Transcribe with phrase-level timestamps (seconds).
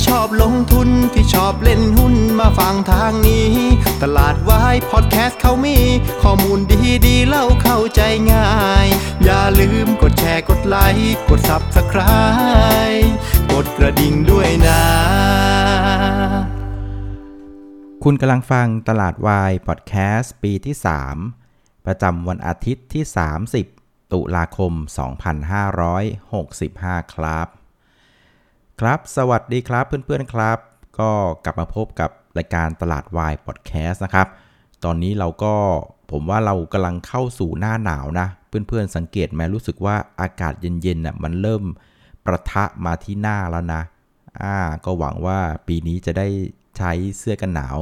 [0.00, 3.52] ที่ชอบลงทุนที่ชอบเล่นหุ้นมาฟังทางนี้
[4.02, 5.78] ตลาดวายพอดแคสต์เขามี
[6.22, 8.00] ข้อมูลดีดีเล่าเข้าใจ
[8.32, 8.50] ง่า
[8.84, 8.86] ย
[9.24, 13.08] อย่าลืมกดแชร์กดไลค์กด Subscribe
[13.52, 14.82] กดกระดิ่งด้วยนะ
[18.04, 20.76] คุณกำลังฟังตลาดวายพอดแคสต์ปีที่
[21.30, 23.04] 3 ประจำวันอาทิตย์ที่
[23.58, 24.72] 30 ตุลาคม
[26.32, 27.59] 2565 ครับ
[28.80, 30.58] ครับ สวัสดีครับเพื่อนๆครับ
[30.98, 31.10] ก็
[31.44, 34.28] กลับมาพบกับรายการตลาดวายพอดแคสต์นะครับ
[34.84, 35.54] ตอนนี้เราก็
[36.12, 41.62] ผมว่าเรากำลังเข้าสู่หน้าหนาวนะ เพื่อนๆสังเกตไหมรู้สึกว่าอากาศเย็นๆน่ะมันเริ่ม
[42.26, 43.82] ประทะมาที่หน้าแล้วนะ
[44.42, 45.38] อ่าก็หวังว่า
[45.68, 46.26] ปีนี้จะได้
[46.78, 47.76] ใช้เสื้อกันหนาว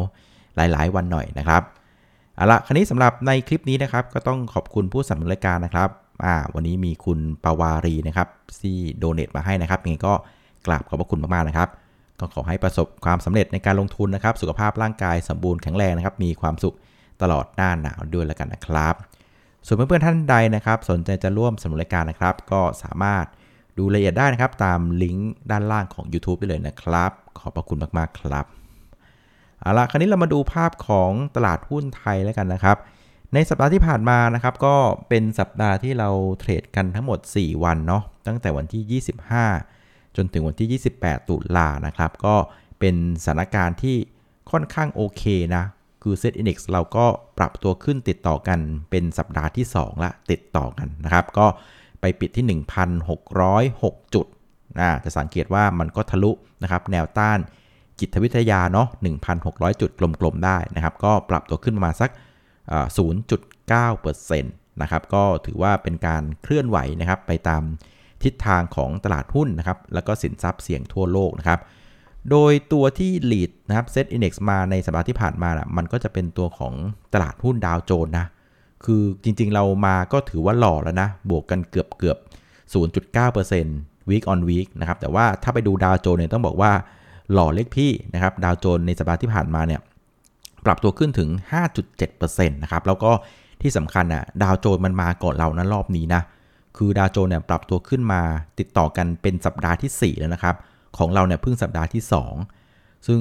[0.56, 1.62] หลายๆ วันหน่อยนะครับ
[2.36, 5.90] เอาละคราวนี้สำหรับในคลิปนี้นะครับ ก็ต้องขอบคุณผู้สนับสนุนรายการนะครับ
[6.24, 8.28] อ่าวันนี้มีคุณปาวารีนะครับ
[8.60, 10.14] ที่โดเน a มาให้นะครับยังไงก็
[10.66, 11.68] กราบขอบพระคุณมากๆนะครับ
[12.20, 16.76] ก็ขอให้ประสบความสำเร็จในการลงทุนนะครับ สุขภาพร่างกายสมบูรณ์แข็งแรงนะครับ มีความสุข
[17.22, 18.94] ตลอดหน้าหนาวด้วยแล้วกันนะครับ
[19.66, 23.24] ส่วนเพื่อนๆท่านใดนะครับ สนใจจะร่วมสนุนรายการนะครับ ก็สามารถ
[23.78, 28.46] ดูรายละเอียดได้นะครับ ตามลิงก์ด้านล่างของ YouTube ได้เลยนะครับ ขอบพระคุณมากๆครับ
[29.60, 32.76] เอาละคราวนี้เรามาดูภาพของตลาดหุ้นไทยแล้วกันนะครับ
[33.34, 34.76] ในสัปดาห์ที่ผ่านมานะครับ ก็
[35.08, 39.02] เป็นสัปดาห์ที่เราเทรดกันทั้งหมด 4 วันเนาะตั้งแต่วันที่
[39.42, 39.77] 25
[40.18, 42.34] จนถึงวันที่ 28 ตุลานะครับ ก็
[42.80, 43.96] เป็นสถานการณ์ที่
[44.50, 45.22] ค่อนข้างโอเค
[45.56, 45.64] นะ
[46.02, 47.06] คือ Set Index เราก็
[47.38, 48.58] ปรับตัวขึ้นติดต่อกัน
[48.90, 51.46] เป็นสัปดาห์ที่ 2 ละติดต่อกันนะครับ ก็
[52.00, 52.60] ไปปิดที่
[53.34, 54.26] 1,606 จุด
[54.78, 56.32] นะจะสังเกตว่ามันก็ทะลุ
[56.62, 57.38] นะครับ แนวต้าน
[58.00, 58.88] จิตวิทยาเนาะ
[59.34, 62.10] 1,600 จุดกลมๆได้นะครับ ก็ปรับตัวขึ้นประมาณสัก
[62.72, 62.86] อ่า
[63.82, 67.62] 0.9%นะครับ ก็ถือว่าเป็นการเคลื่อนไหวนะครับไปตาม
[68.24, 71.60] ทิศทางของตลาดหุ้นนะครับแล้วก็สินทรัพย์เสี่ยงทั่วโลกนะครับ
[72.30, 76.74] โดยตัวที่ lead นะครับ Set Index มาในสัปดาห์ที่ผ่านมานะมันก็จะเป็นตัวของ
[77.14, 78.26] ตลาดหุ้นดาวโจนส์นะ
[78.84, 82.18] คือจริงๆเรามาก็ถือว่าหล่อแล้วนะ บวกกันเกือบเกือบ
[83.32, 86.72] 0.9% week on week นะครับแต่ว่าถ้าไปดูดาวโจนส์เนี่ยต้องบอกว่า
[87.32, 89.80] หล่อเล็กพี่นะครับดาวโจนส์ในสัปดาห์ที่ผ่านมาเนี่ย
[90.64, 91.28] ปรับตัวขึ้นถึง
[91.92, 93.10] 5.7%นะครับแล้วก็
[93.62, 96.22] ที่สำคัญอะดาวโจนส์มันมาก่อนเรานะรอบนี้นะ
[96.76, 98.22] คือดาวโจนส์เนี่ยปรับตัวขึ้นมา
[98.58, 100.56] ติดต่อกันเป็นสัปดาห์ที่ 4 แล้วนะครับ
[100.98, 102.02] ของเราเนี่ยเพิ่งสัปดาห์ที่
[102.54, 103.20] 2 ซึ่ง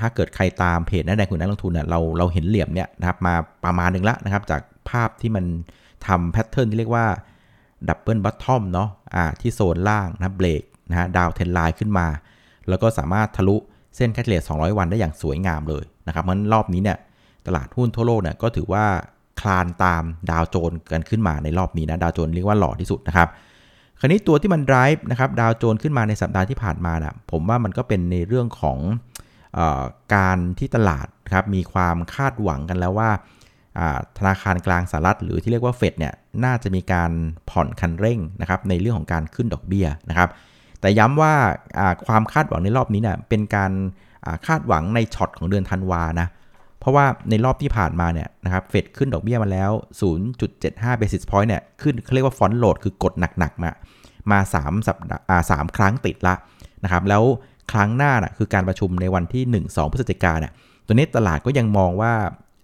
[0.00, 4.60] ถ้าเกิดใครตามเพจนักแดงคุณนักลงทุนเนี่ยเราเราเห็นเหลี่ยมเนี่ยนะครับมาประมาณหนึ่งละนะครับ จาก
[4.90, 5.44] ภาพที่มัน
[6.06, 7.06] ทำ pattern ที่เรียกว่า
[7.88, 12.06] double bottom เนาะอ่าที่โซนล่างนะเบรกนะฮะ downtrend line ขึ้นมา
[12.68, 13.56] แล้วก็สามารถทะลุ
[13.96, 16.98] เส้นค่าเฉลี่ย 200 วันได้อย่างสวยงามเลยนะครับเพราะฉะนั้นรอบนี้เนี่ย
[17.46, 18.84] ตลาดหุ้นทั่วโลกเนี่ยก็ถือว่า
[19.40, 23.28] คลานตามดาวโจนส์กันขึ้นมาในรอบนี้นะดาวโจนส์เรียกว่าหล่อที่สุดนะครับ
[24.00, 28.78] คราวนี้ตัวที่มัน drive นะครับดาวโจนส์ขึ้นมาในสัปดาห์ที่ผ่านมานะผมว่ามันก็เป็นในเรื่องของ
[29.58, 29.82] ออ
[30.14, 33.10] การที่ตลาดครับมีความคาดหวังกันแล้วว่า
[34.18, 37.10] ธนาคารกลางสหรัฐหรือที่เรียกว่าเฟดเนี่ยน่าจะมีการ
[37.50, 40.28] ผ่อนคันเร่งนะครับในเรื่องของการขึ้นดอกเบี้ยนะครับ
[40.80, 41.34] แต่ย้ำว่า
[41.78, 43.72] อ่าความคาดหวังในรอบนี้เนี่ยเป็นการ
[44.46, 46.37] คาดหวังในช็อตของเดือนธันวานะเพ
[46.88, 49.70] ราะว่าในรอบที่ผ่านมาเนี่ยนะครับเฟดขึ้นดอกเบี้ยมาแล้ว
[50.36, 53.72] 0.75 basis point เนี่ยขึ้นเขาเรียกว่า front load คือกดหนักๆมา
[54.30, 56.34] มา 3 สัปดาห์อ่าสามครั้งติดละ
[56.84, 57.22] นะครับแล้ว
[57.72, 60.52] ครั้งหน้าน่ะคือการประชุมในวันที่ 1-2 พฤศจิกาเนี่ย
[60.86, 62.12] ตัวนี้ตลาดก็ยังมองว่า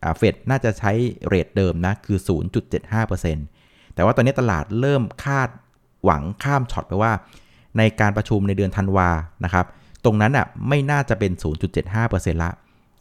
[0.02, 0.92] อ่าเฟดน่าจะใช้
[1.26, 2.18] เรทเดิมนะ คือ
[2.86, 5.48] 0.75%แต่ว่าตอนนี้ตลาดเริ่มคาด
[6.04, 7.12] หวังข้ามช็อตไปว่า
[7.78, 9.10] ในการประชุมในเดือนธันวา
[9.44, 9.66] นะครับ
[10.04, 11.32] ตรงนั้นอะไม่น่าจะเป็น
[11.86, 12.50] 0.75%ละ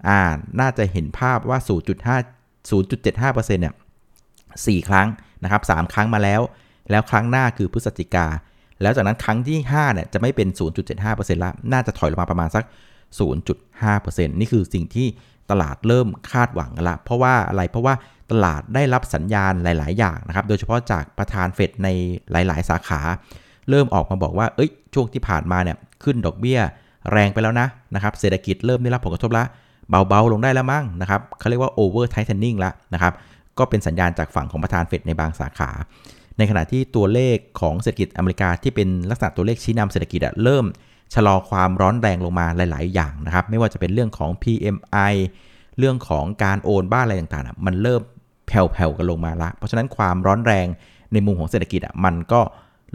[0.08, 0.20] อ่า
[0.60, 3.76] น่าจะเห็นภาพว่า 0.5 0.75%เนี่ย
[4.30, 5.08] 4ครั้ง
[5.44, 6.42] นะครับ3ครั้งมาแล้ว
[6.92, 8.28] แล้วครั้งหน้าคือพฤศจิกา
[8.82, 10.48] แล้วจากนั้นครั้งที่5เนี่ยจะไม่เป็น
[10.96, 12.64] 0.75%ละน่าจะถอยลงมาประมาณสัก
[13.52, 15.08] 0.5%นี่คือสิ่งที่
[15.52, 17.94] ตลาดเริ่มคาดหวังกันละ เพราะว่าอะไรเพราะว่า
[18.32, 21.88] ตลาดได้รับสัญญาณหลาย ๆ อย่างนะครับ โดยเฉพาะจากประธานเฟดใน
[22.32, 23.02] หลาย ๆ สาขา
[23.70, 26.60] เริ่มออกมาบอกว่า เอ้ย ช่วงที่ผ่านมาเนี่ยขึ้นดอกเบี้ย
[27.12, 29.48] แรงไปแล้วนะนะครับ เศรษฐกิจเริ่มได้รับผลกระทบแล้ว
[30.10, 33.14] เบาๆลงได้แล้วมั้งนะครับเขาเรียกว่า over tightening ล้วนะครับ
[33.60, 35.70] ก็เป็นสัญญาณจากฝั่งของประธานเฟดในบางสาขา
[36.38, 40.66] ในขณะที่ตัวเลขของเศรษฐกิจอเมริกาที่เป็นลักษณะตัวเลขชี้นำเศรษฐกิจอะเริ่ม
[41.14, 45.14] ชะลอความร้อนแรงลงมาหลาย ๆ อย่างนะครับ ไม่ว่าจะเป็นเรื่องของ PMI
[45.78, 48.02] เรื่องของการโอนบ้านอะไรต่างๆ มันเริ่ม
[48.48, 50.68] แผ่วๆกันลงมาละ เพราะฉะนั้นความร้อนแรง
[51.14, 52.42] ในมุมของเศรษฐกิจอะมันก็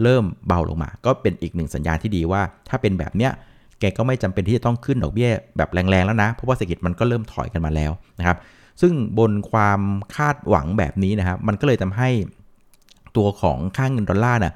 [0.03, 3.31] เริ่มเบาลงมา ก็เป็นอีกหนึ่งสัญญาณที่ดีว่า ถ้าเป็นแบบเนี้ย
[3.79, 8.37] แกก็ไม่จำเป็นที่จะต้องขึ้นดอกเบี้ยแบบแรงๆแล้วนะ เพราะว่าเศรษฐกิจมันก็เริ่มถอยกันมาแล้วนะครับ
[8.81, 9.81] ซึ่งบนความ
[10.15, 12.09] คาดหวังแบบนี้นะครับ มันก็เลยทำให้
[13.17, 14.53] ตัวของค่าเงินดอลลาร์น่ะ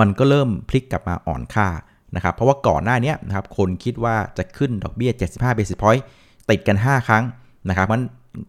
[0.00, 1.68] มันก็เริ่มพลิกกลับมาอ่อนค่า
[2.16, 6.02] นะครับ เพราะว่าก่อนหน้านี้นะครับคนคิดว่าจะขึ้นดอกเบี้ย 75 basis point
[6.50, 7.24] ติดกัน 5 ครั้ง
[7.68, 8.02] นะครับมัน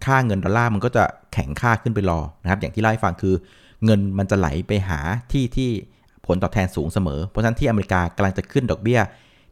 [0.06, 3.36] ค่าเงินดอลลาร์มันก็จะแข็งค่าขึ้นไปรอนะครับ อย่างที่เล่าให้ฟังคือ
[3.86, 5.00] เงินมันจะไหลไปหา
[5.31, 5.69] ที่ที่
[6.25, 9.00] ผลตอบแทนสูงเสมอ เพราะฉะนั้นที่อเมริกากำลังจะขึ้นดอกเบี้ย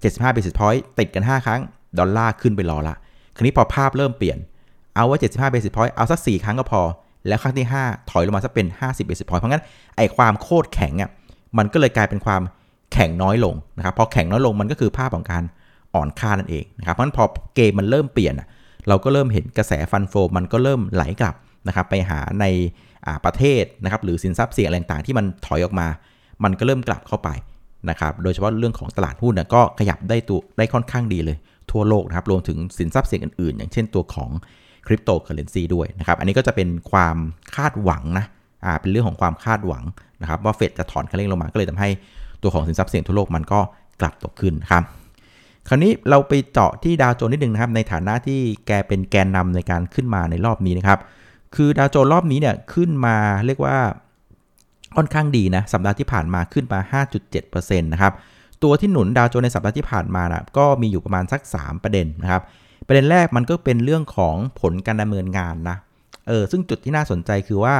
[0.03, 1.61] 75 basis point ติดกัน 5 ครั้ง
[1.99, 2.95] ดอลลาร์ขึ้นไปรอละ
[3.35, 4.37] คราวนี้พอภาพเริ่มเปลี่ยน
[4.95, 6.81] เอาว่า 75 basis point เอาสัก 4 ครั้งก็พอ
[7.27, 9.63] แล้วครั้งที่ 5 ถอยลงมาสักเป็น 50 basis point เพราะงั้น
[9.97, 11.09] ไอความโคตรแข็งอะ
[11.57, 12.41] มันก็เลยกลายเป็นความ
[12.93, 15.43] แข็งน้อยลงนะครับ พอแข็งน้อยลงมันก็คือภาพของการ
[15.95, 17.23] อ่อนค่านั่นเองนะครับ เพราะฉะนั้นพอ
[17.55, 18.33] เกมมันเริ่มเปลี่ยน
[18.87, 21.35] เราก็เริ่มเห็นกระแสฟันโฟมันก็เริ่มไหลกลับ
[21.67, 22.45] นะครับไปหาใน
[23.25, 25.87] ประเทศนะครับหรือสินทรัพย์เสี่ยงอะไรต่างๆที่มันถอยออกมา
[26.43, 27.29] มันก็เริ่มกลับเข้าไป
[27.89, 31.37] นะครับโดยเฉพาะเรื่องของตลาดหุ้นก็ขยับได้ตัวได้ค่อนข้างดีเลย
[31.71, 34.29] ทั่วโลกนะครับรวมถึงสินทรัพย์เสี่ยงอื่นๆ อย่างเช่นตัวของ
[34.87, 37.17] คริปโตเคอเรนซีด้วยนะครับอันนี้ก็จะเป็นความ
[37.55, 38.25] คาดหวังนะ
[38.65, 39.83] อ่าเป็นเรื่องของความคาดหวัง
[40.21, 41.89] นะครับว่าเฟดจะถอนคันเร่งลงมาก็เลยทำให้
[42.41, 43.59] ตัวของสินทรัพย์เสี่ยงทั่วโลกมันก็
[44.01, 44.83] กลับตกขึ้นครับ
[45.67, 50.99] คราวนี้เราไปเจาะที่ดาวโจนส์นิดนึงนะครับในฐานะที่แกเป็นแกนนำในการขึ้นมาในรอบนี้นะครับ
[51.55, 53.15] คือดาวโจนส์รอบนี้เนี่ยขึ้นมา
[53.45, 53.77] เรียกว่า
[54.97, 56.79] ค่อนข้างดีนะสัปดาห์ที่ผ่านมาขึ้นมา
[57.31, 58.13] 5.7%นะครับ
[58.63, 62.41] ตัวที่หนุนดาวโจนส์ในสัปดาห์ที่ผ่านมานะก็มีอยู่ประมาณสัก 3 ประเด็นนะครับ
[62.87, 65.77] ประเด็นแรกมันก็เป็นเรื่องของผลการดำเนินงานนะ
[66.27, 67.75] เออซึ่งจุดที่น่าสนใจคือว่า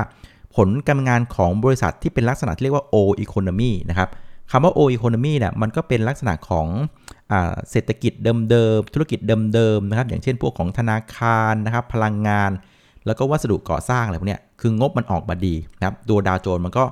[0.56, 4.10] ผลการงานของบริษัทที่เป็นลักษณะที่เรียกว่า O economy นะครับ
[4.51, 6.68] คำว่า O economy เนี่ยมันก็เป็นลักษณะของ
[7.31, 7.33] อ
[7.69, 8.13] เศรษฐกิจ
[8.51, 9.19] เดิมๆธุรกิจ
[9.54, 12.51] เดิมๆนะครับอย่างเช่นพวกของธนาคารนะครับพลังงาน
[13.06, 16.84] แล้วก็วัสดุก่อสร้างอะไรพวกนี้คืองบมันออกมาดีนะครับตัวดาวโจนมันก็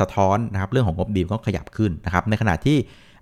[0.00, 2.76] สะท้อนนะครับเรื่องของงบดีก็ขยับขึ้นนะครับในขณะที่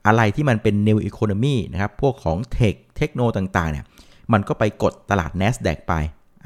[0.06, 3.84] อะไรที่มันเป็น new economy นะครับพวกของเทคเทคโนต่างๆเนี่ย
[4.32, 5.94] มันก็ไปกดตลาด NASDAQ ไป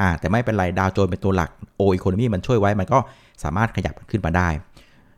[0.01, 1.51] อ่าแต่ไม่เป็นไรดาวโจนเป็นตัวหลัก
[1.81, 2.99] O economy มันช่วยไว้มันก็
[3.43, 4.49] สามารถขยับขึ้นมาได้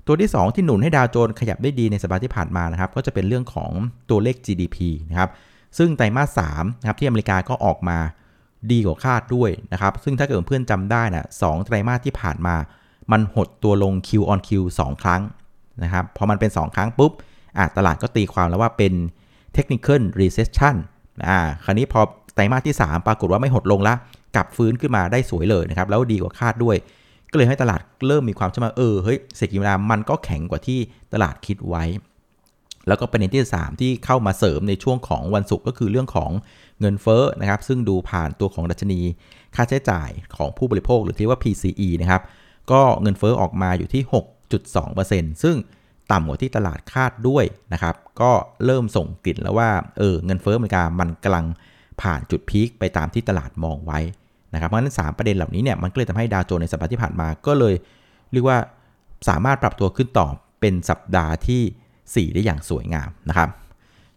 [0.07, 3.71] ตัวที่ 2 ที่หนุนให้ดาวโจนขยับได้ดีในสัปดาห์ที่ผ่านมานะครับก็จะเป็นเรื่องของ
[4.11, 4.77] ตัวเลข GDP
[5.11, 5.31] นะครับ
[5.79, 7.99] ซึ่งไตรมาส3นะครับที่อเมริกาก็ออกมา
[8.71, 12.57] ดีกว่าคาดด้วยนะครับ ซึ่งถ้าเกิดเพื่อนจำได้นะสองไตรมาสที่ผ่านมา
[13.13, 14.51] มันหดตัวลง Q on Q
[14.81, 15.23] 2 ครั้ง
[15.83, 17.13] นะครับพอมันเป็น 2 ครั้งปุ๊บ
[17.77, 18.93] ตลาดก็ตีความแล้วว่าเป็น
[19.57, 20.77] technical recession
[21.29, 22.01] อ่าคราวนี้พอ
[22.35, 23.95] ไตรมาสที่ 3 ปรากฏว่าไม่หดลงละ
[24.37, 26.77] กลับฟื้นขึ้นมาได้สวยเลยนะครับ แล้วดีกว่าคาดด้วย
[27.31, 30.79] ก็เลยให้ตลาดเริ่มมีความเชื่อมั่นเออเฮ้ยเศรษฐกิจามันก็แข็งกว่าที่
[31.13, 31.85] ตลาดคิดไว้
[32.89, 36.31] แล้วก็ประเด็นที่ 3 ที่เข้ามาเสริมในช่วงของวันศุกร์ก็คือเรื่องของ
[36.81, 39.01] เงินเฟ้อนะครับ ซึ่งดูผ่านตัวของดัชนี
[39.55, 42.23] ค่าใช้จ่ายของผู้บริโภคหรือที่ว่า PCE นะครับ
[42.73, 44.03] ก็เงินเฟ้อออกมาอยู่ที่
[44.73, 45.57] 6.2%ซึ่ง
[46.13, 48.33] ต่ำกว่าที่ตลาดคาดด้วยนะครับ ก็
[48.65, 51.47] เริ่มส่งกลิ่นแล้วว่า เออ เงินเฟ้ออเมริกามันกำลัง
[52.03, 54.01] ผ่านจุดพีคไปตามที่ตลาดมองไว้
[54.55, 57.75] นะครับ เพราะฉะนั้น 3 ประเด็นเหล่านี้เนี่ย มันก็เลยทำให้ดาวโจนส์ในสัปดาห์ที่ผ่านมา ก็เลย
[58.33, 58.59] เรียกว่า
[59.29, 60.27] สามารถปรับตัวขึ้นต่อ
[60.61, 61.63] เป็นสัปดาห์ที่
[62.12, 63.49] 4 ได้อย่างสวยงามนะครับ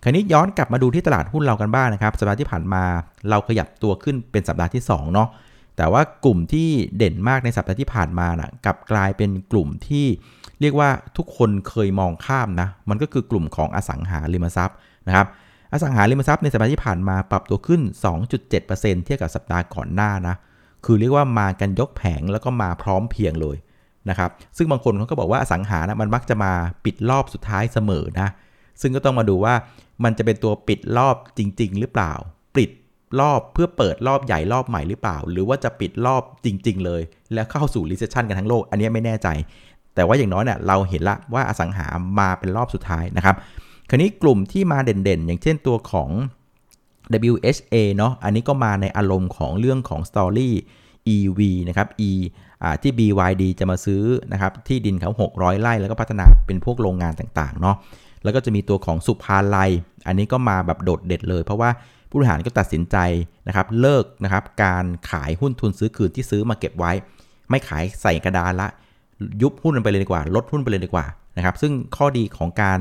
[0.03, 2.83] คราวนี้ย้อนกลับมาดูที่ตลาดหุ้นเรากันบ้างนะครับ สัปดาห์ที่ผ่านมา
[3.29, 5.29] เราขยับตัวขึ้นเป็นสัปดาห์ที่2เนาะ
[5.77, 10.05] แต่ว่ากลุ่มที่เด่นมากในสัปดาห์ที่ผ่านมานะกลับกลายเป็นกลุ่มที่
[10.61, 15.27] เรียกว่าทุกคนเคยมองข้ามนะมันก็คือกลุ่มของอสังหาริมทรัพย์นะครับ
[15.73, 17.81] อสังหาริมทรัพย์ในสัปดาห์ที่ผ่านมาปรับตัวขึ้น
[18.43, 20.35] 2.7%เทียบกับสัปดาห์ก่อนหน้านะ
[20.85, 23.57] คือเรียกว่ามากันยกแผงแล้วก็มาพร้อมเพียงเลย
[24.09, 26.51] นะครับ ซึ่งบางคนเขาก็บอกว่าอสังหานะมันมักจะมา
[26.85, 28.29] ปิดรอบสุดท้ายเสมอนะ
[28.81, 29.53] ซึ่งก็ต้องมาดูว่า
[30.03, 32.13] มันจะเป็นตัวปิดรอบจริง ๆ หรือเปล่า
[32.57, 32.69] ปิด
[33.19, 37.01] รอบเพื่อเปิดรอบใหญ่รอบใหม่หรือเปล่า หรือว่าจะปิดรอบจริง ๆ เลย
[37.33, 39.27] แล้วเข้าสู่ recession กันทั้งโลก อันนี้ไม่แน่ใจ
[39.95, 41.87] แต่ว่าอย่างน้อยเนี่ยเราเห็นละว่าอสังหา
[42.19, 43.35] มาเป็นรอบสุดท้ายนะครับ
[43.89, 46.09] คราวนี้กลุ่มที่มาเด่นๆ อย่างเช่นตัวของ
[47.31, 50.49] WHA เนาะ อันนี้ก็มาในอารมณ์ของเรื่องของ Story
[51.15, 52.11] EV นะครับ E
[52.81, 57.75] ที่ BYD จะมาซื้อนะครับที่ดินเขา600ไร่แล้วก็พัฒนาเป็นพวกโรงงานต่างๆเนาะ
[58.23, 59.71] แล้วก็จะมีตัวของสุภาลัย
[60.07, 61.69] อันนี้ก็มาแบบโดดเด็ดเลย เพราะว่า
[62.09, 62.97] ผู้บริหารก็ตัดสินใจ
[63.47, 66.91] นะครับเลิกนะครับการขายหุ้นทุนซื้อคืนที่ซื้อมาเก็บไว้
[67.49, 68.67] ไม่ขายใส่กระดานละ
[69.41, 71.05] ยุบหุ้นไปเลยดีกว่า ลดหุ้นไปเลยดีกว่า
[71.37, 72.79] นะครับซึ่งข้อดีของการ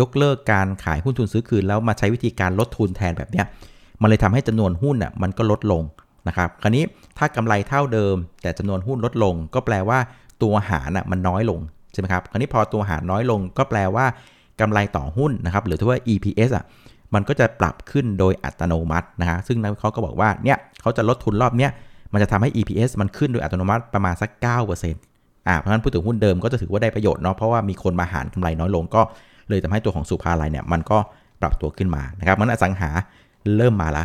[0.00, 3.46] ยกเลิกการขายหุ้นทุนซื้อคืน แล้วมาใช้วิธีการลดทุนแทนแบบเนี้ย
[4.00, 5.82] มันเลยทำให้จำนวนหุ้นอะมันก็ลดลง
[6.28, 6.84] นะครับ คราวนี้
[7.18, 9.98] ถ้ากำไรเท่าเดิม แต่จำนวนหุ้นลดลง ก็แปลว่า
[10.42, 11.60] ตัวหารอะมันน้อยลง
[11.92, 14.06] ใช่ไหมครับ คราวนี้พอตัวหารน้อยลง ก็แปลว่า
[14.60, 16.64] กำไรต่อหุ้นนะครับ หรือที่ว่า EPS อะ
[17.14, 21.70] มันก็จะปรับขึ้นโดยอัตโนมัตินะฮะ ซึ่งนักวิเคราะห์ก็บอกว่า เนี่ยเขาจะลดทุนรอบเนี้ย
[22.12, 24.30] มันจะทำให้ EPS มันขึ้นโดยอัตโนมัติประมาณสัก
[24.84, 29.02] 9%อ่า เพราะฉะนั้นพูดถึงหุ้นเดิมก็จะถือว่าได้ประโยชน์เนาะ เพราะว่ามีคนมาหารกำไรน้อยลง ก็
[29.48, 30.98] เลยทำให้ตัวของสุภาลัยเนี่ย มันก็
[31.40, 32.90] ปรับตัวขึ้นมา นะครับมันอสังหา
[33.58, 34.04] เริ่มมาละ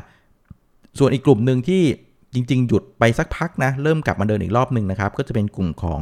[1.00, 1.84] ส่วนอีกกลุ่มหนึ่งที่
[2.34, 6.02] จริง ๆ หยุดไปสักพักนะ เริ่มกลับมาเดินอีกรอบหนึ่งนะครับ ก็จะเป็นกลุ่มของ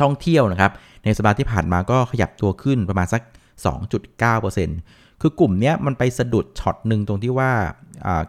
[0.00, 0.72] ท่องเที่ยวนะครับ
[1.04, 3.22] ในสัปดาห์ที่ผ่านมาก็ขยับตัวขึ้นประมาณสัก
[4.20, 7.50] 2.9%คือกลุ่มนี้มันไปสะดุดช็อตหนึ่งตรงที่ว่า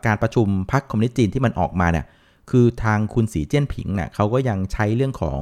[0.05, 2.05] การประชุมพรรคคอมมิวนิสต์จีนที่มันออกมาเนี่ย
[2.51, 5.39] คือทางคุณสีเจี้ยนผิงเนี่ยเขาก็ยังใช้เรื่องของ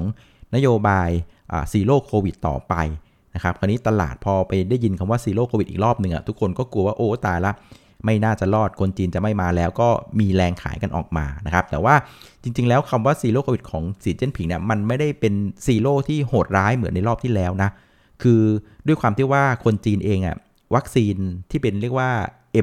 [0.55, 1.09] นโยบาย
[1.71, 2.73] zero โควิดต่อไป
[3.35, 7.51] นะครับ คราวนี้ตลาดพอไปได้ยินคำว่า zero โควิดอีกรอบหนึ่งอะทุกคนก็กลัวว่าโอ้ตายละ
[8.05, 9.89] ไม่น่าจะรอดคนจีนจะไม่มาแล้วก็
[10.19, 11.95] มีแรงขายกันออกมานะครับ แต่ว่า
[12.43, 15.33] จริง ๆ แล้วคำว่า zero โควิดของสีจิ้นผิงเนี่ยมันไม่ได้เป็น
[15.65, 17.69] zero ที่โหดร้ายเหมือนในรอบที่แล้วนะ
[18.23, 18.41] คือ
[18.87, 20.37] ด้วยความที่ว่าคนจีนเองอะ
[20.75, 21.15] วัคซีน
[21.51, 22.09] ที่เป็นเรียกว่า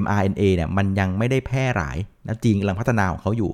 [0.02, 3.50] mRNA เนี่ยมันยังไม่ได้แพร่หลายนะจีนกำลังพัฒนาของเขาอยู่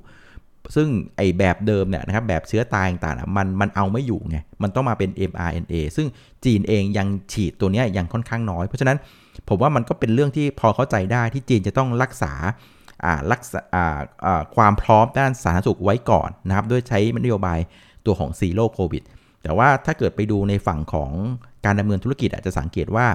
[0.76, 6.06] ซึ่งไอแบบเดิมเนี่ยนะครับแบบเชื้อตายต่างๆมันมันเอาไม่อยู่ไงมันต้องมาเป็น mRNA ซึ่ง
[6.44, 8.98] จีนเองยังฉีดตัวนี้ยังค่อนข้างน้อย เพราะฉะนั้น
[9.48, 12.32] ผมว่ามันก็เป็นเรื่องที่พอเข้าใจได้ที่จีนจะต้องรักษา
[13.32, 13.60] รักษา
[14.56, 17.58] ความพร้อมด้านสาธารณสุขไว้ก่อนนะครับด้วยใช้นโยบาย
[18.06, 19.02] ตัวของซีโร่โควิด
[19.42, 21.10] แต่ว่าถ้าเกิดไปดูในฝั่งของ
[21.64, 23.06] การดำเนินธุรกิจอาจจะสังเกตว่า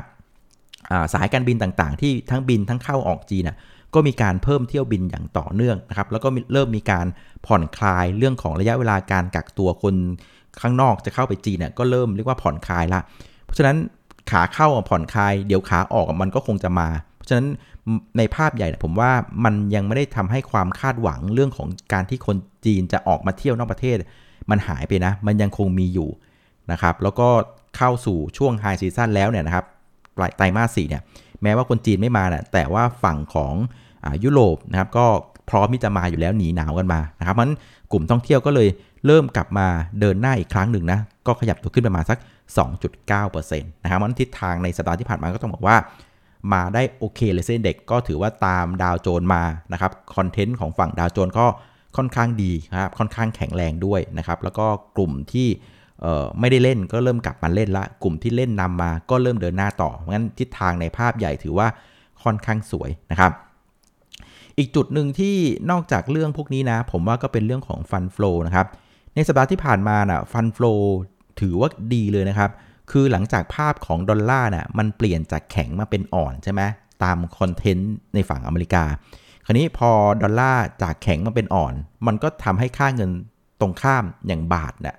[1.14, 3.58] สายการบินต่างๆ ที่ทั้งบินทั้งเข้าออกจีนนะ
[3.94, 7.06] ก็มีการเพิ่มเที่ยวบินอย่างต่อเนื่องนะครับแล้วก็เริ่มมีการ
[7.46, 9.96] ผ่อนคลายเรื่องของระยะเวลาการกักตัวคน
[10.62, 13.02] ข้างนอกจะเข้าไปจีนก็เริ่มเรียกว่าผ่อนคลายละ
[13.46, 13.78] เพราะฉะนั้น
[14.32, 17.48] ขาเข้าผ่อนคลาย เดี๋ยวขาออกมันก็คงจะมา เพราะฉะนั้น
[18.18, 19.12] ในภาพใหญ่ผมว่า
[19.46, 23.98] มันยังไม่ได้ทำให้ความคาดหวังเรื่องของการที่คนจีนจะออกมาเที่ยวนอกประเทศ
[24.50, 26.10] มันหายไปนะ มันยังคงมีอยู่
[26.72, 27.30] นะครับ แล้วก็
[27.78, 29.66] เข้าสู่ช่วงไฮซีซั่นแล้วเนี่ยนะครับ
[30.18, 31.02] ปลายไตรมาสสี่เนี่ย
[31.44, 33.54] แม้ว่าคนจีนไม่มานะแต่ว่าฝั่งของ
[34.06, 35.06] อยุโรปนะครับก็
[35.50, 37.50] พร้อมที่จะมาอยู่แล้วหนีหนาวกันมานะครับมัน
[37.92, 38.68] กลุ่มท่องเที่ยวก็เลย
[39.06, 39.68] เริ่มกลับมา
[40.00, 42.18] เดินหน้าอีกครั้งหนึ่งนะก็ขยับตัวขึ้นประมาณสัก
[42.56, 45.78] 2.9%นะครับมันทิศทางในสัปดาห์ที่ผ่านมาก็ต้องบอกว่า
[46.54, 51.46] มาได้โอเคเลยเส้นเด็กก็ถือว่าตามดาวโจนมานะครับคอนเทนต์ของฝั่งดาวโจนก็
[51.98, 52.52] ค่อนข้างดี
[52.82, 55.48] ครับค่อนข้างแข็งแรงด้วยนะครับแล้วก็กลุ่มที่
[56.40, 61.68] ไม่ได้เล่นก็เริ่มกลับมาเล่นละ กลุ่มที่เล่นนำมาก็เริ่มเดินหน้าต่องั้นทิศทางในภาพใหญ่ถือว่า
[62.24, 63.32] ค่อนข้างสวยนะครับ
[64.58, 65.36] อีกจุดหนึ่งที่
[65.72, 68.68] นอกจากเรื่องพวกนี้นะ ผมว่าก็เป็นเรื่องของฟันฟลูนะครับ
[69.16, 70.74] ในสัปดาห์ที่ผ่านมานะ่ะฟันฟลู
[71.40, 72.52] ถือว่าดีเลยนะครับ
[72.92, 76.62] คือหลังจากภาพของดอลลาร์น่ะมันเปลี่ยนจากแข็งมาเป็นอ่อนใช่ไหม
[77.04, 78.84] ตามคอนเทนต์ในฝั่งอเมริกา
[79.46, 79.92] คราวนี้พอ
[80.24, 81.74] ดอลลาร์จากแข็งมาเป็นอ่อน
[82.08, 83.12] มันก็ทำให้ค่าเงิน
[83.62, 84.96] ตรงข้ามอย่างบาทเนี่ย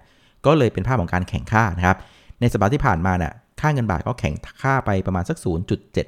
[0.47, 1.97] ก็เลยเป็นภาพของการแข่งค่านะครับ
[2.41, 5.37] ในสัปดาห์ที่ผ่านมาเนี่ยค่าเงินบาทก็แข่งค่าไปประมาณสัก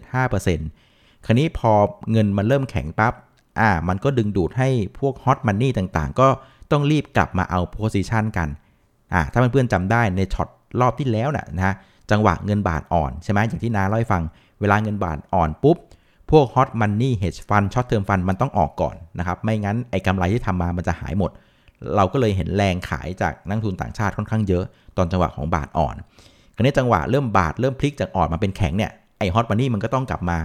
[0.06, 1.72] 0.75%คราวนี้พอ
[2.12, 3.14] เงินมันเริ่มแข็งปับ๊บ
[3.60, 4.68] อ่ามันก็ดึงดูดให้
[4.98, 6.28] พวกฮอตมันนี่ต่างๆ ก็
[6.70, 8.48] ต้องรีบกลับมาเอาโพซิชันกัน
[9.14, 10.48] อ่าถ้าเพื่อนๆจำได้ในช็อต
[10.80, 11.74] รอบที่แล้วนะนะฮะ
[12.10, 14.22] จังหวะเงินบาทอ่อนใช่ไหมอย่างที่นาเล่าให้ฟัง
[14.60, 15.76] เวลาเงินบาทอ่อนปุ๊บ
[16.30, 21.30] พวก hot money hedge fund short term fund มันต้องออกก่อนนะครับ ไม่งั้นไอ้กำไรที่ทำมามันจะหายหมด
[21.96, 24.64] เราก็เลยเห็นแรงขายจากนักลงทุนต่างชาติค่อนข้างเยอะ
[24.96, 25.96] ตอนจังหวะของบาทอ่อน
[26.54, 30.38] คราวนี้จังหวะเริ่มบาทเริ่มพลิกจากอ่อนมาเป็นแข็งเนี่ยไอ้ hot money มันก็ต้องกลับมา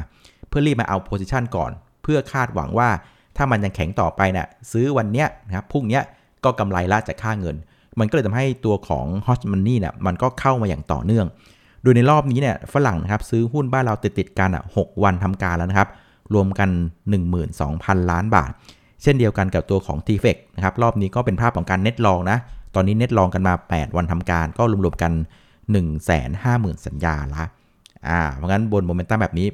[0.50, 1.72] เพื่อรีบมาเอา position ก่อน
[2.03, 2.89] เพื่อคาดหวังว่า
[3.38, 6.00] ถ้ามันยังแข็งต่อไปเนี่ยซื้อวันเนี้ยนะครับพรุ่งนี้
[6.43, 7.55] ก็กำไรละจากค่าเงิน
[8.00, 11.25] มันก็เลยทำให้ตัวของ hot money เนี่ยมันก็เข้ามาอย่างต่อเนื่อง
[11.82, 15.90] โดยในรอบนี้เนี่ยฝรั่งนะครับซื้อหุ้นบ้านเราติดติดกันห้าวันทำการแล้วนะครับ
[16.34, 16.70] รวมกัน
[17.40, 18.52] 12,000 ล้านบาท
[19.02, 22.38] เช่นเดียวกันกับตัวของ t f e c นะครับรอบนี้ก็เป็นภาพของการ net long นะ
[22.75, 25.12] ตอนนี้ net long กันมา 8 วันทำการก็รวมๆกัน
[25.80, 27.46] 150,000 สัญญาละ
[28.10, 29.48] อ่าเพราะงั้นบนโมเมนตัมแบบนี้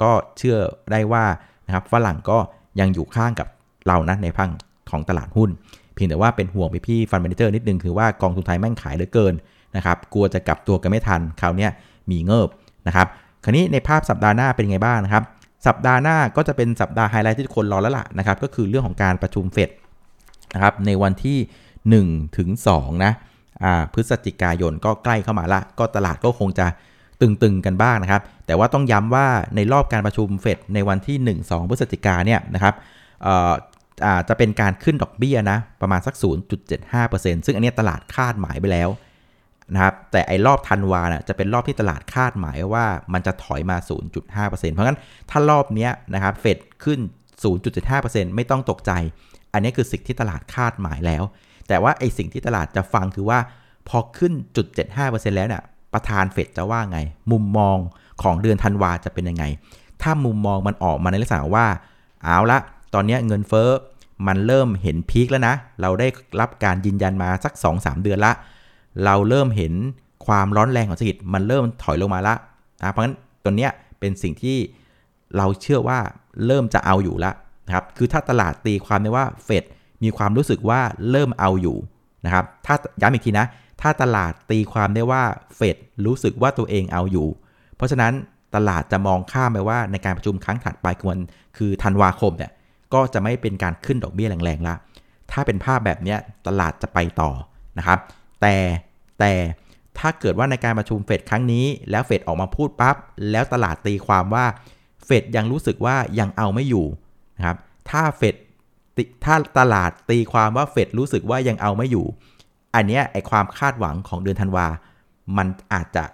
[0.00, 0.56] ก็เชื่อ
[0.92, 1.24] ได้ว่า
[1.66, 2.38] นะครับฝรั่งก็
[2.80, 3.48] ยังอยู่ข้างกับ
[3.86, 4.50] เรานะในฝั่ง
[4.90, 5.50] ของตลาดหุ้น
[5.98, 9.34] พียงแต่ว่าเป็นห่วงพี่พี่ fund manager นิดนึงคือว่ากองทุนไทยแม่งขายเหลือเกิน
[9.76, 11.68] นะครับกลัวจะกลับตัวกันไม่ทันคราวนี้
[12.10, 12.48] มีเงิบ
[12.86, 13.06] นะครับ
[13.44, 15.22] คราวนี้ในภาพสัปดาห์หน้าเป็นไงบ้างนะครับ
[15.66, 19.70] สัปดาห์หน้าก็จะเป็นสัปดาห์ไฮไลท์ที่ทุกคนรอแล้วล่ะนะครับก็คือเรื่องของการประชุมเฟด
[20.54, 21.38] นะครับในวันที่
[22.18, 23.12] 1 ถึง2นะ
[23.94, 26.66] พฤศจิกายนก็ใกล้เข้ามาละ ก็ตลาดก็คงจะ
[27.20, 29.26] ตึงๆกันบ้างนะครับ แต่ว่าต้องย้ำว่า
[29.56, 31.16] ในรอบการประชุมเฟดในวันที่
[31.48, 32.74] 1-2 พฤศจิกาเนี่ยนะครับ
[34.28, 36.14] จะเป็นการขึ้นดอกเบี้ยนะประมาณสัก
[36.80, 38.88] 0.75%ซึ่งอันนี้ตลาดคาดหมายไปแล้ว
[39.74, 43.76] นะครับแต่ไอ้รอบธันวาน่ะจะเป็นรอบที่ตลาดคาดหมายว่ามันจะถอยมา
[44.26, 44.98] 0.5%เพราะงั้น
[45.30, 46.98] ถ้ารอบนี้นะครับเฟดขึ้น
[47.66, 48.92] 0.75%ไม่ต้องตกใจ
[49.52, 51.22] อันนี้คือสิ่งที่ตลาดคาดหมายแล้ว
[51.68, 53.38] แต่ว่าไอ้สิ่งที่ตลาดจะฟังคือว่า
[53.88, 54.66] พอขึ้นจุด
[55.02, 55.62] 75%แล้วเนี่ย
[55.92, 56.98] ประธานเฟดจะว่าไง
[57.32, 57.76] มุมมอง
[58.22, 59.44] ของเดือนธันวาจะเป็นยังไง
[60.02, 61.66] ถ้ามุมมองมันออกมาในลักษณะว่า
[62.24, 62.58] เอาละ
[62.94, 63.68] ตอนนี้เงินเฟ้อ
[64.26, 66.08] มันเริ่มเห็นพีคแล้วนะ เราได้
[66.40, 68.32] รับการยืนยันมาสัก 2-3 เดือนละ
[69.04, 69.72] เราเริ่มเห็น
[70.26, 72.34] ความร้อนแรงของเศรษฐกิจมันเริ่มถอยลงมาละ
[72.80, 74.56] นะเพราะฉะนั้นตัวเนี้ยเป็นสิ่งที่
[75.36, 75.98] เราเชื่อว่า
[76.46, 77.34] เริ่มจะเอาอยู่ล้ว
[77.66, 79.64] นะครับ คือถ้าตลาดตีความได้ว่าเฟด
[80.02, 80.80] มีความรู้สึกว่า
[81.10, 81.76] เริ่มเอาอยู่
[82.24, 83.46] นะครับ ถ้าย้ำอีกทีนะ
[83.80, 85.22] ถ้าตลาดตีความได้ว่า
[85.56, 85.76] เฟด
[86.06, 87.28] รู้สึกว่าตัวเองเอาอยู่
[87.76, 88.12] เพราะฉะนั้น
[88.54, 91.20] ตลาดจะมองข้ามไปว่าในการประชุมครั้งถัดไปคือวัน
[91.56, 92.50] คือธันวาคมเนี่ย
[92.94, 94.74] ก็จะไม่เป็นการขึ้นดอกเบี้ยแรงๆละ
[95.30, 96.16] ถ้าเป็นภาพแบบนี้
[96.46, 97.30] ตลาดจะไปต่อ
[97.78, 97.98] นะครับ
[98.40, 98.54] แต่
[99.20, 99.32] แต่
[99.98, 102.96] ถ้าเกิดว่าในการประชุมเฟดครั้งนี้ แล้วเฟดออกมาพูดปั๊บ
[103.30, 104.46] แล้วตลาดตีความว่า
[105.04, 106.86] เฟดยังรู้สึกว่ายังเอาไม่อยู่
[107.36, 107.56] นะครับ
[107.90, 108.34] ถ้าเฟด
[109.24, 112.06] ถ้าตลาดตีความว่าเฟดรู้สึกว่ายังเอาไม่อยู่
[112.74, 114.66] อันนี้ไอความคาดหวังของเดือนธันวา
[115.36, 116.04] มันอาจจะ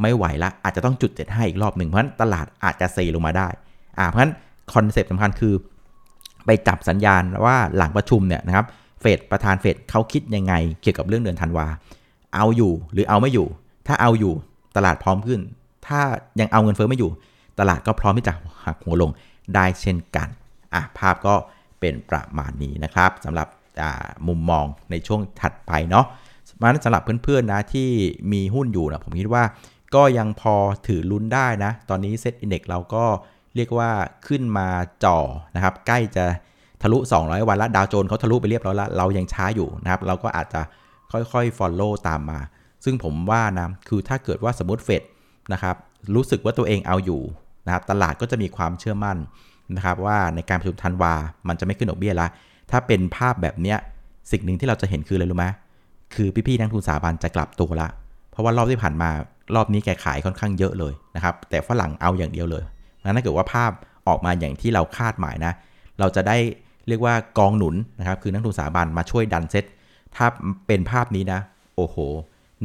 [0.00, 3.48] ไม่ไหวละ อาจจะต้องจุดเจ็ดให้อีกรอบหนึ่งเพราะฉะนั้นตลาดอาจจะเซลงมาได้
[3.98, 4.34] อ่าเพราะฉะนั้น
[4.74, 5.54] คอนเซปต์สำคัญคือ
[6.46, 8.66] ไปจับสัญญาณว่าหลังประชุมเนี่ยนะครับ
[9.00, 11.66] เฟดประธานเฟดเขาคิดยังไงเกี่ยวกับเรื่องเดือนธันวา
[12.34, 13.46] เอาอยู่หรือเอาไม่อยู่
[13.86, 14.34] ถ้าเอาอยู่
[14.76, 15.40] ตลาดพร้อมขึ้น
[15.86, 16.00] ถ้า
[16.40, 17.10] ยังเอาเงินเฟ้อไม่อยู่
[17.60, 18.34] ตลาดก็พร้อมที่จะ
[18.64, 19.10] หักหัวลง
[19.54, 20.28] ได้เช่นกัน
[20.74, 21.34] อะภาพก็
[21.80, 23.48] เป็นประมาณนี้นะครับสำหรับ
[24.28, 26.06] มุมมองในช่วงถัดไปเนาะ
[26.60, 27.88] มันสำหรับเพื่อนๆนะที่
[28.32, 29.44] มีหุ้นอยู่นะผมคิดว่า
[29.94, 30.54] ก็ยังพอ
[30.86, 33.04] ถือลุ้นได้นะ ตอนนี้เซ็ตอินเด็กเราก็
[33.56, 33.90] เรียกว่า
[34.26, 34.68] ขึ้นมา
[35.04, 35.18] จ่อ
[35.56, 36.24] นะครับ ใกล้จะ
[36.82, 40.60] ทะลุ 200 วันแล้วดาวโจนเขาทะลุไปเรียบร้อยแล้วเรายังช้าอยู่นะครับ เราก็อาจจะ
[41.12, 42.38] ค่อยๆ follow ตามมา
[42.84, 45.02] ซึ่งผมว่านะคือถ้าเกิดว่าสมมติเฟด
[45.52, 45.76] นะครับ
[46.14, 47.22] รู้สึกว่าตัวเองเอาอยู่
[47.66, 49.16] นะครับตลาดก็จะมีความเชื่อมั่น
[49.76, 51.14] นะครับ ว่าในการประชุมธันวา
[51.48, 52.28] มันจะไม่ขึ้นดอกเบี้ยละ
[52.70, 53.78] ถ้าเป็นภาพแบบเนี้ย
[54.30, 55.46] สิ่งหนึ่งที่เราจะเห็นคืออะไรรู้ไหม
[56.14, 57.88] คือพี่ๆนักทุนสถาบันจะกลับตัวละ
[58.30, 59.10] เพราะว่ารอบที่ผ่านมา
[59.54, 62.62] รอบนี้แกขายค่อนข้างเยอะเลยนะครับ แต่ฝรั่งเอาอย่างเดียวเลย
[63.04, 63.72] งั้นถ้าเกิดว่าภาพ
[64.08, 65.52] ออกมาอย่างที่เราคาดหมายนะ
[66.00, 66.36] เราจะได้
[66.88, 69.64] เรียกว่ากองหนุนนะครับ คือนักทุนสถาบันมาช่วยดันเซ็ต
[70.16, 70.26] ถ้า
[70.66, 71.40] เป็นภาพนี้นะ
[71.76, 71.96] โอ้โห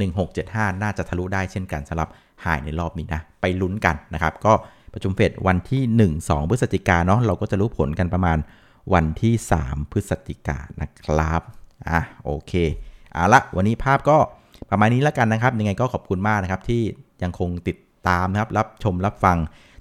[0.08, 2.10] 1675 น่าจะทะลุได้เช่นกันสำหรับ
[2.46, 4.54] หายในรอบนี้นะ ไปลุ้นกันนะครับ ก็
[4.94, 8.38] ประชุมเฟดวันที่ 1-2 พฤศจิกาเนาะ เราก็จะรู้ผลกันประมาณ
[8.94, 11.42] วันที่ 3 พฤศจิกานะครับ
[11.90, 12.54] อะโอเค
[13.14, 14.18] เอาละวันนี้ภาพก็
[14.70, 16.82] ประมาณนี้แล้วกันนะครับ ยังไงก็ขอบคุณมากนะครับที่
[17.24, 19.38] ยังคงติดตามนะครับ รับชมรับฟัง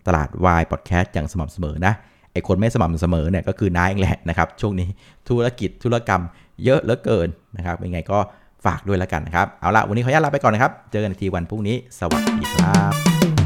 [0.06, 1.94] ตลาดวายพอดแคสต์อย่างสม่ำเสมอนะ
[2.32, 4.88] ไอคนไม่สม่ำเสมอเนี่ยก็คือนายเองแหละนะครับช่วงนี้
[5.28, 6.22] ธุรกิจธุรกรรม
[6.64, 8.18] เยอะเหลือเกินนะครับยังไงก็
[8.64, 13.45] ฝากด้วยแล้วกันนะครับ เอาละวันนี้ขออนุญาตลาไปก่อนนะครับ เจอกันทีวันพรุ่งนี้ สวัสดีครับ